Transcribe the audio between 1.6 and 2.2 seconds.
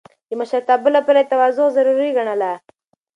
ضروري